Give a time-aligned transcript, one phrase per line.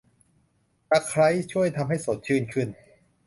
[0.89, 2.67] ตะไคร้ช่วยทำให้สดชื่นขึ้น